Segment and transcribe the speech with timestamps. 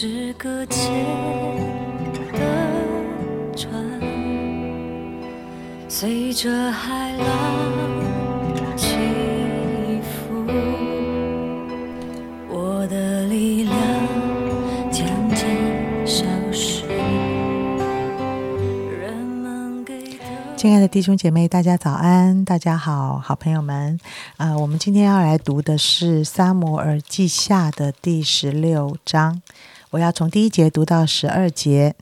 [0.00, 0.94] 是搁浅
[2.12, 2.30] 的
[3.56, 3.68] 船，
[5.88, 7.26] 随着海浪
[8.76, 8.94] 起
[10.00, 10.46] 伏，
[12.48, 13.76] 我的力量
[14.88, 15.04] 渐
[15.34, 16.86] 渐消失。
[19.00, 20.24] 人们给的
[20.56, 23.98] 亲爱的弟兄姐妹，大家早安，大家好，好朋友们，
[24.36, 29.42] 啊、我们今天要来读的是《撒摩尔记下》的第十六章，
[29.90, 31.94] 我要从第一节读到十二节。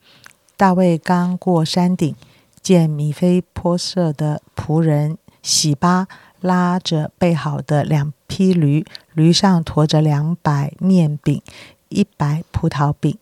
[0.56, 2.16] 大卫刚过山顶，
[2.60, 6.08] 见米菲波设的仆人喜巴
[6.40, 11.40] 拉着备好的两匹驴，驴上驮着两百面饼、
[11.88, 13.16] 一百葡萄饼，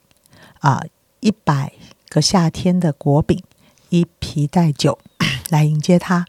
[0.60, 0.82] 啊，
[1.20, 1.72] 一百
[2.08, 3.42] 个夏天的果饼，
[3.90, 4.98] 一皮带酒。
[5.50, 6.24] 来迎接他。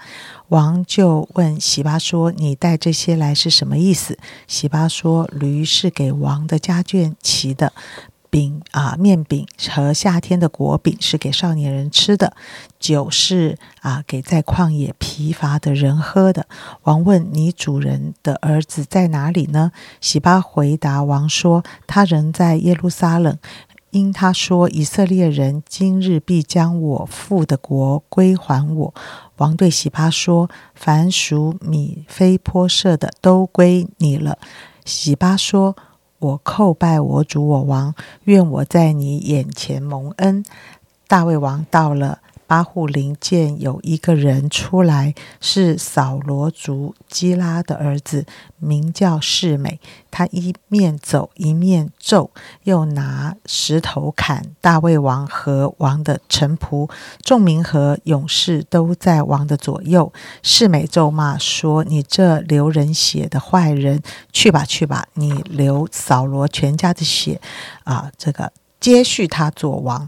[0.49, 7.71] 王就问喜巴说：“你带这些来是什么意思？”喜巴说：“驴是给王的家眷骑的。”
[8.35, 12.35] 饼啊，面饼和夏天的果饼是给少年人吃的，
[12.77, 16.45] 酒是啊给在旷野疲乏的人喝的。
[16.83, 19.71] 王问你主人的儿子在哪里呢？
[20.01, 23.37] 喜巴回答王说：“他仍在耶路撒冷。”
[23.91, 28.93] 因他说：“以色列人今日必将我父的国归还我。”
[29.39, 34.37] 王对喜巴说：“凡属米非波设的都归你了。”
[34.83, 35.77] 喜巴说
[36.25, 40.43] ：“我叩拜我主我王，愿我在你眼前蒙恩。”
[41.07, 48.25] 大卫王到了巴户林，见有一个人出来，是扫罗族基拉的儿子，
[48.57, 49.79] 名叫示美。
[50.11, 52.31] 他一面走一面咒，
[52.63, 56.89] 又拿石头砍大卫王和王的臣仆，
[57.21, 60.13] 众民和勇士都在王的左右。
[60.41, 65.05] 示美咒骂说：“你这流人血的坏人，去吧去吧！
[65.15, 67.41] 你流扫罗全家的血，
[67.83, 70.07] 啊，这个接续他做王。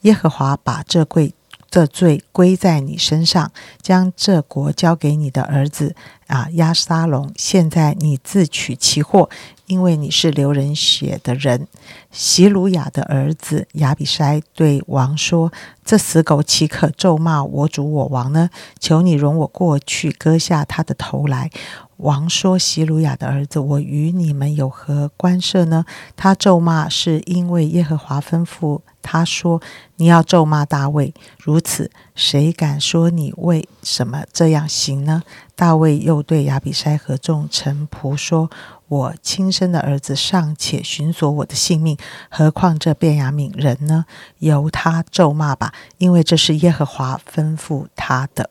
[0.00, 1.32] 耶和华把这柜
[1.74, 3.50] 这罪归在你身上，
[3.82, 5.96] 将这国交给你的儿子
[6.28, 7.32] 啊亚沙龙。
[7.34, 9.28] 现在你自取其祸，
[9.66, 11.66] 因为你是流人血的人。”
[12.12, 15.52] 席鲁雅的儿子亚比筛对王说
[15.84, 18.50] ：“这死狗岂可咒骂我主我王呢？
[18.78, 21.50] 求你容我过去割下他的头来。”
[21.98, 25.84] 王说：“希鲁雅的儿子，我与你们有何关涉呢？
[26.16, 29.60] 他咒骂是因为耶和华吩咐他说：
[29.96, 31.14] 你要咒骂大卫。
[31.38, 35.22] 如此，谁敢说你为什么这样行呢？”
[35.54, 38.50] 大卫又对亚比筛和众臣仆说
[38.88, 41.96] ：“我亲生的儿子尚且寻索我的性命，
[42.28, 44.04] 何况这便雅悯人呢？
[44.40, 48.50] 由他咒骂吧，因为这是耶和华吩咐他的。”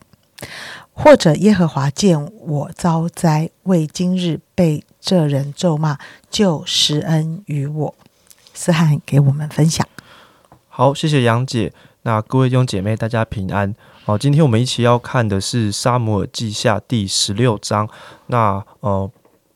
[0.94, 5.98] 或者耶和华见我遭灾，为今日被这人咒骂，
[6.30, 7.96] 就施恩于我。
[8.54, 9.86] 思翰给我们分享。
[10.70, 11.74] 好，谢谢杨姐。
[12.04, 13.74] 那各位弟兄姐妹，大家平安。
[14.06, 17.90] 好，今天我们一起要看的是《沙姆尔记下》第十六章。
[18.28, 19.10] 那呃，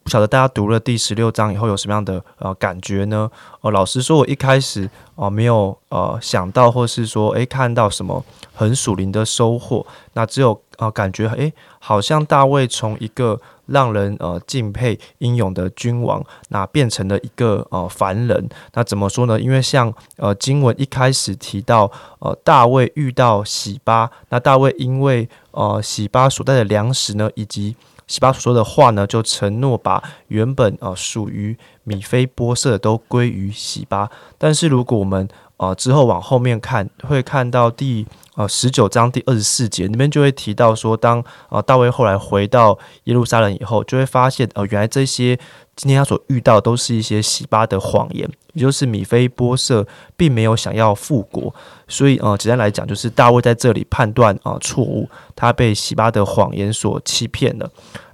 [0.07, 3.29] 不晓得大家读了第十六章以后有什么样的呃感觉呢？
[3.59, 8.23] 呃，老实说，我一开始哦、没有呃想到，或是说诶看到什么
[8.53, 9.85] 很属灵的收获。
[10.13, 18.47] 那只有呃感觉诶，好像大卫从一个让人呃敬佩英勇的君王，那变成了一个呃凡人。
[18.75, 19.38] 那怎么说呢？
[19.38, 27.75] 因为像呃经文一开始提到，呃大卫遇到喜巴，那大卫因为呃喜巴所带的粮食呢，以及
[28.07, 34.09] 喜巴所说的话呢，就承诺把原本呃属于米菲波色都归于喜巴。
[34.38, 38.07] 但是如果我们呃之后往后面看，会看到第
[38.38, 45.38] 呃十九章第二十四节里面就会提到说，当呃大卫后来回到耶路撒冷以后，就会发现呃原来这些
[45.75, 51.53] 今天他所遇到都是一些喜巴的谎言，也就是米非波设并没有想要复国，
[51.88, 57.69] 所以呃简单来讲，就是大卫在这里判断啊、错误，他被喜巴的谎言所欺骗了。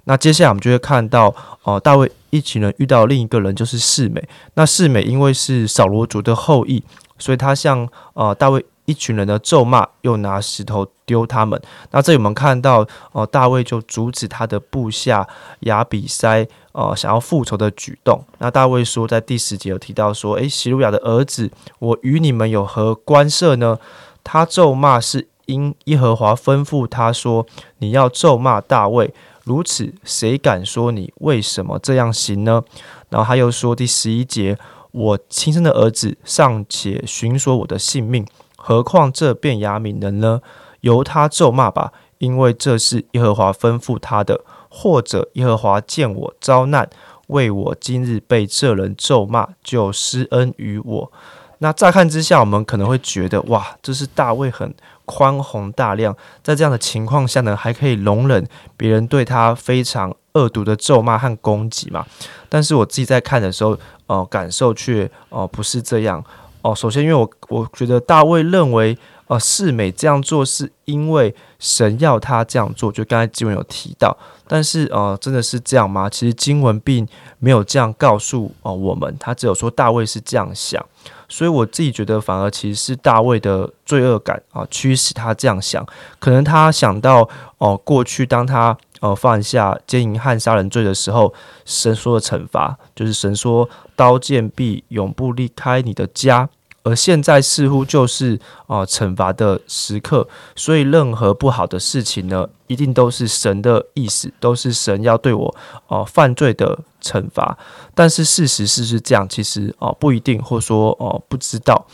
[0.06, 4.22] 那接下来我们就会看到，呃，大卫一群人遇到另一个人，就是示美。
[4.54, 6.82] 那示美因为是扫罗族的后裔，
[7.18, 11.60] 所以他向呃大卫一群人的咒骂，又拿石头丢他们。
[11.90, 15.26] 那这里我们看到，呃，大卫就阻止他的部下
[15.60, 18.24] 亚比筛呃想要复仇的举动。
[18.38, 23.78] 那大卫说，在第十节有提到说，诶，希路亚的儿子，我与你们有何关涉呢？
[24.22, 27.46] 他咒骂是因耶和华吩咐他说，
[27.78, 29.12] 你要咒骂大卫。
[29.44, 32.64] 如此，谁敢说你为什么这样行呢？
[33.10, 34.58] 然后他又说第十一节，
[34.90, 38.26] 我亲生的儿子尚且寻索我的性命，
[38.66, 40.40] 何况这变雅悯人呢？
[40.80, 44.40] 由他咒骂吧，因为这是耶和华吩咐他的。
[44.70, 46.88] 或者耶和华见我遭难，
[47.28, 51.12] 为我今日被这人咒骂，就施恩于我。
[51.58, 54.74] 那乍看之下，我们可能会觉得，哇，这是大卫很
[55.04, 58.44] 宽宏大量，在这样的情况下呢，还可以容忍
[58.76, 62.04] 别人对他非常恶毒的咒骂和攻击嘛？
[62.48, 63.78] 但是我自己在看的时候，
[64.08, 66.24] 呃，感受却哦不是这样
[66.64, 66.74] 哦。
[66.74, 68.98] 首先，因为我我觉得大卫认为。
[69.26, 74.14] 呃，世美这样做是因为神要他这样做，就刚才经文有提到。
[74.46, 76.10] 但是，呃，真的是这样吗？
[76.10, 77.08] 其实经文并
[77.38, 80.84] 没有这样告诉哦我们，他只有说大卫是这样想。
[81.26, 85.82] 所以我自己觉得，反而其实是大卫的罪恶感啊驱使他这样想。
[86.18, 87.26] 可能他想到
[87.56, 91.34] 哦，过去当他呃犯下奸淫和杀人罪的时候，
[91.66, 96.48] 神说的惩罚就是神说刀剑必永不离开你的家。
[96.86, 105.54] 而现在似乎就是啊惩罚的时刻，所以任何不好的事情呢，一定都是神的意思，都是神要对我
[105.88, 107.56] 哦犯罪的惩罚。
[107.94, 111.86] 但是事实是是这样，其实哦不一定，或说哦不知道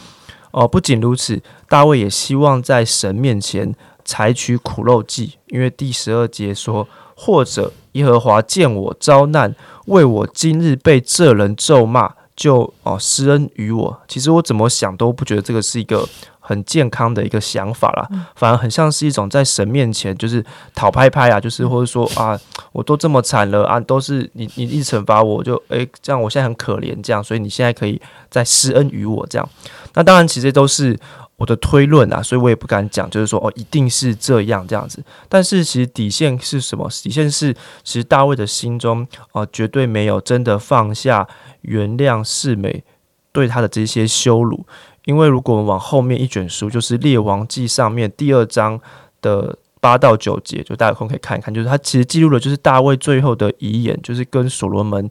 [0.51, 0.67] 哦。
[0.67, 3.73] 不仅如此，大卫也希望在神面前
[4.11, 9.55] 采取苦肉计，因为第十二节说，或者耶和华见我遭难，
[9.87, 12.15] 为我今日被这人咒骂。
[12.37, 16.09] 就哦施恩于我，其实我怎么想都不觉得这个是一个
[16.39, 20.43] 很健康的一个想法啦，反而很像是一种在神面前就是
[20.75, 22.41] 讨拍拍啊，就是或者说啊，
[22.73, 29.47] 我都这么惨了啊，都是你你一惩罚我就诶，这样我现在很可怜这样，所以你现在可以再施恩于我这样，
[29.93, 30.99] 那当然其实都是。
[31.41, 35.03] 我的推论啊，所以我也不敢讲，就是说哦，一定是这样这样子。
[35.27, 36.87] 但是其实底线是什么？
[37.03, 41.27] 底线是，其实大卫的心中啊，绝对没有真的放下
[41.63, 42.85] 原谅世美
[43.33, 44.67] 对他的这些羞辱。
[45.07, 48.79] 因为如果我们往后面一卷书，就是列王记上面第二章
[49.23, 55.09] 的八到九节，就大家空可以看一看，就是他其实记录了就是大卫最后的遗言，就是跟所罗门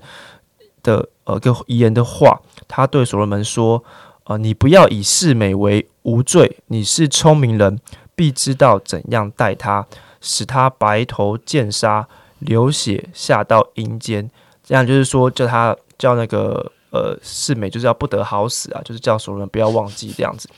[0.83, 3.83] 的呃个遗言的话，他对所罗门说。
[4.25, 7.79] 啊，你不要以世美为无罪，你是聪明人，
[8.15, 9.85] 必知道怎样待他，
[10.19, 12.07] 使他白头见杀，
[12.39, 14.27] 流血下到阴间。
[14.63, 20.49] 这样就是说，叫他叫那个呃世美，就是要不得好死啊，就是叫所有人不要忘记这样子。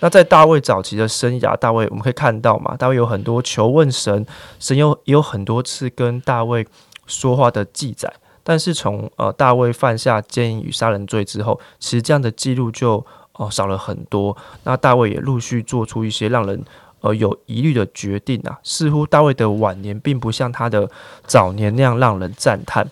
[0.00, 4.26] 那在大卫早期的生涯，大卫我们可以看到嘛，大卫有很多求问神，
[4.58, 6.66] 神有也有很多次跟大卫
[7.06, 8.12] 说话的记载。
[8.42, 13.04] 但是从呃大卫犯下奸淫与杀人罪之后，其实这样的记录就
[13.40, 14.36] 哦少了很多。
[14.64, 16.62] 那大卫也陆续做出一些让人
[17.00, 20.88] 呃有疑虑的决定啊，似乎大卫的晚年并不像他的
[21.26, 22.86] 早年那样让人赞叹。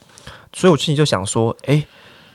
[0.52, 1.86] 所以我心里就想说，诶，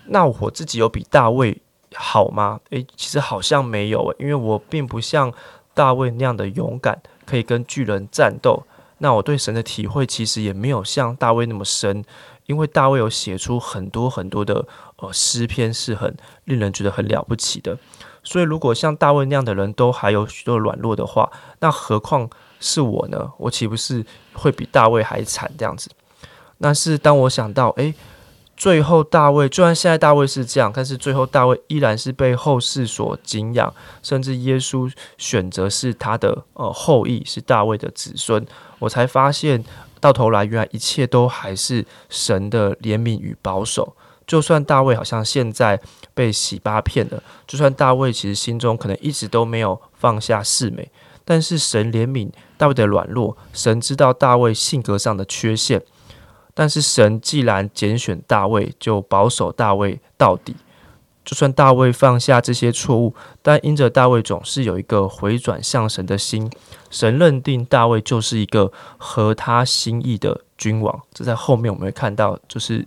[0.06, 1.60] 那我自己有比大卫
[1.96, 2.60] 好吗？
[2.70, 5.34] 诶，其实好像没有诶，因为我并不像
[5.74, 8.64] 大卫那样的勇敢，可以跟巨人战斗。
[9.00, 12.06] 那我对神的体会其实也没有像大卫那么深。
[12.46, 14.66] 因为大卫有写出很多很多的
[15.04, 16.16] 呃诗篇，是很
[16.46, 17.78] 令人觉得很了不起的。
[18.24, 21.30] 所以，如果像大卫那样的人都还有许多软弱的话，
[21.60, 22.30] 那何况
[22.60, 23.32] 是我呢？
[23.38, 25.90] 我岂不是会比大卫还惨这样子？
[26.60, 27.94] 但是当我想到，诶，
[28.56, 38.46] 最后大卫，虽然现在大卫是这样，但是最后大卫依然是被后世所敬仰，甚至耶稣选择是他的呃后裔，是大卫的子孙，
[38.80, 39.64] 我才发现。
[40.00, 43.96] 到头来，原来一切都还是神的怜悯与保守。
[44.26, 45.80] 就算大卫好像现在
[46.14, 50.90] 被洗八片了，就算大卫其实心中可能一直都没有放下世美，
[51.26, 55.82] 但是神怜悯大卫的软弱，神知道大卫性格上的缺陷，
[56.54, 60.56] 但是神既然拣选大卫，就保守大卫到底。
[61.26, 66.52] 就算大卫放下这些错误，但因着大卫总是有一个回转向神的心，
[66.92, 71.02] 神认定大卫就是一个合他心意的君王。
[71.14, 72.86] 这在后面我们会看到，就是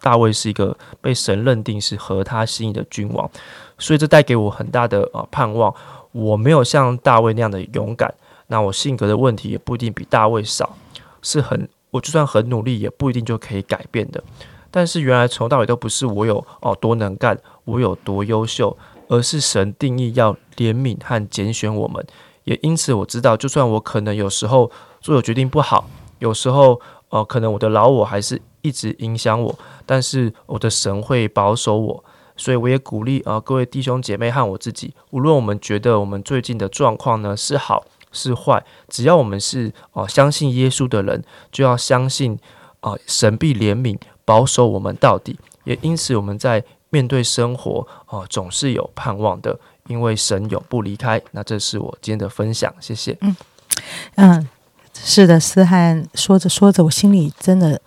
[0.00, 3.30] 大卫是一个被神认定是合他心意的君王，
[3.78, 5.74] 所以这带给我很大的呃盼望。
[6.12, 8.14] 我没有像大卫那样的勇敢，
[8.46, 10.76] 那我性格的问题也不一定比大卫少，
[11.20, 14.22] 是很我就算很努力，也不一定就可以改变的。
[14.70, 18.76] 但是原来从头到尾都不是我有哦多能干，我有多优秀，
[19.08, 22.04] 而是神定义要怜悯和拣选我们。
[22.44, 25.88] 也因此我知道，就算我可能有时候做的决定不好，
[26.18, 32.04] 有时候呃可能我的老我还是一直影响我，但是我的神会保守我。
[32.36, 42.38] 所以我也鼓励啊各位弟兄姐妹和我自己，无论我们觉得我们最近的状况呢是好是坏，只要我们是哦相信耶稣的人，就要相信
[42.80, 43.98] 啊神必怜悯。
[44.26, 51.22] 保守我们到底，也因此我们在面对生活哦，总是有盼望的，因为神永不离开。
[51.30, 53.16] 那这是我今天的分享，谢谢。
[53.20, 53.36] 嗯
[54.16, 54.48] 嗯，
[55.04, 57.80] 是的，思翰说着说着，我心里真的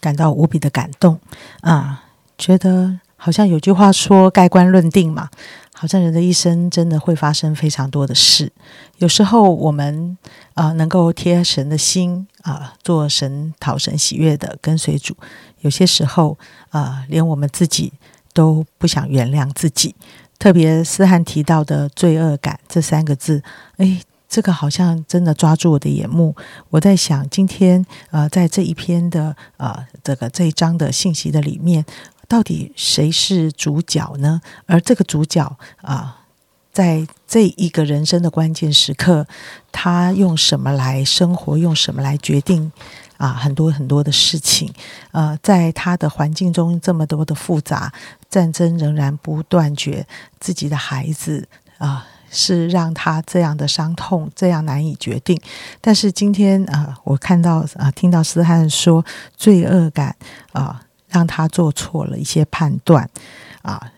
[0.00, 1.18] 感到无比的感动
[1.60, 2.04] 啊，
[2.38, 5.28] 觉得好像有句话说盖棺论定嘛。
[5.74, 8.52] 好像人的一生真的会发生非常多的事。
[8.98, 10.16] 有时候我们
[10.54, 15.12] 啊、能够贴神的心啊、做神讨神喜悦的跟随主；
[15.62, 16.38] 有些时候
[16.70, 17.92] 啊、连我们自己
[18.32, 19.92] 都不想原谅自己。
[20.38, 23.42] 特别思翰提到的罪恶感这三个字，
[23.78, 24.00] 诶，
[24.32, 26.34] 这个好像真的抓住我的眼目。
[26.70, 31.84] 我在想，今天呃，在这一篇的呃这个这一章的信息的里面，
[32.26, 34.40] 到底谁是主角呢？
[34.64, 35.44] 而这个主角
[35.82, 36.24] 啊、
[36.72, 39.26] 在这一个人生的关键时刻，
[39.70, 41.58] 他用什么来生活？
[41.58, 42.72] 用什么来决定？
[43.18, 44.72] 啊，很多很多的事情，
[45.10, 47.92] 呃，在他的环境中这么多的复杂，
[48.30, 50.06] 战争仍然不断绝，
[50.40, 51.46] 自己的孩子
[51.76, 55.40] 啊、是让他这样的伤痛，这样难以决定。
[55.80, 59.04] 但是今天啊、我看到啊、听到斯汉说，
[59.36, 60.16] 罪恶感
[60.52, 63.08] 啊、让他做错了一些判断
[63.60, 63.92] 啊。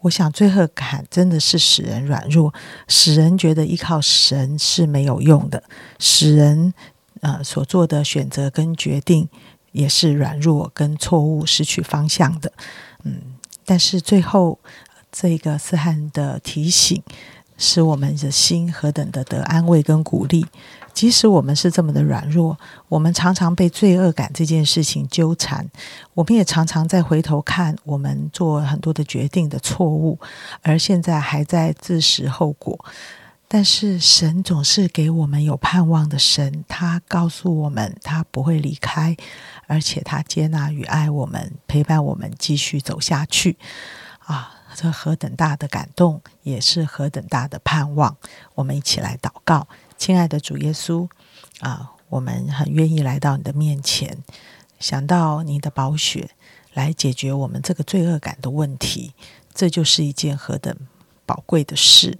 [0.00, 2.54] 我想罪恶感真的是使人软弱，
[2.86, 5.62] 使人觉得依靠神是没有用的，
[5.98, 6.72] 使人
[7.20, 9.28] 呃所做的选择跟决定
[9.72, 12.52] 也是软弱跟错误、失去方向的。
[13.02, 13.20] 嗯，
[13.64, 14.58] 但是最后
[15.10, 17.02] 这个斯汉的提醒，
[17.58, 20.46] 使我们的心何等的得安慰跟鼓励。
[20.92, 22.58] 即使我们是这么的软弱，
[22.88, 25.68] 我们常常被罪恶感这件事情纠缠，
[26.14, 30.18] 我们也常常在回头看我们做很多的决定的错误，
[30.62, 32.82] 而现在还在自食后果。
[33.46, 39.14] 但是神总是给我们有盼望的神，他告诉我们他不会离开，
[39.66, 43.58] 而且他接纳与爱我们，陪伴我们继续走下去。
[44.24, 48.14] 啊，这何等大的感动，也是何等大的盼望。
[48.54, 49.66] 我们一起来祷告，
[49.96, 51.08] 亲爱的主耶稣
[51.60, 54.18] 啊，我们很愿意来到你的面前，
[54.78, 56.28] 想到你的宝血
[56.74, 59.14] 来解决我们这个罪恶感的问题，
[59.54, 60.76] 这就是一件何等
[61.24, 62.18] 宝贵的事。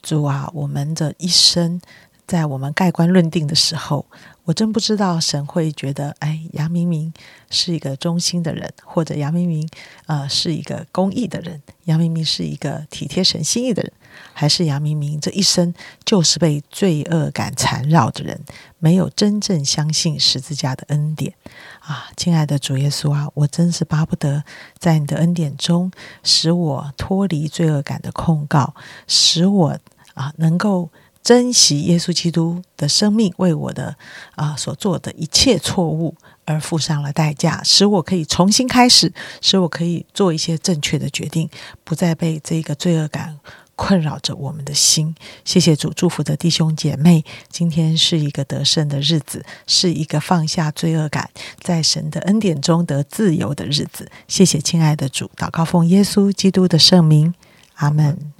[0.00, 1.80] 主啊，我们的一生，
[2.24, 4.06] 在我们盖棺论定的时候，
[4.44, 7.12] 我真不知道神会觉得，哎，杨明明
[7.50, 9.66] 是一个忠心的人，或者杨明明
[10.06, 13.90] 呃是一个公义的人，杨明明是一个体贴神心意的人，
[14.34, 15.72] 还是杨明明这一生
[16.04, 18.38] 就是被罪恶感缠绕的人，
[18.78, 21.32] 没有真正相信十字架的恩典
[21.80, 22.10] 啊！
[22.14, 24.44] 亲爱的主耶稣啊，我真是巴不得
[24.78, 25.90] 在你的恩典中，
[26.22, 28.74] 使我脱离罪恶感的控告，
[29.06, 29.78] 使我
[30.12, 30.90] 啊能够。
[31.24, 33.96] 珍惜耶稣基督的生命为我的
[34.36, 36.14] 啊、所做的一切错误
[36.44, 41.48] 而付上了代价，使我可以重新开始，使我可以做一些正确的决定，
[41.82, 43.38] 不再被这个罪恶感
[43.74, 45.14] 困扰着我们的心。
[45.46, 54.10] 谢谢主祝福的弟兄姐妹，今天是一个得胜的日子，是一个放下罪恶感，在神的恩典中得自由的日子。
[54.28, 57.32] 谢谢亲爱的主，祷告奉耶稣基督的圣名，
[57.76, 58.33] 阿门。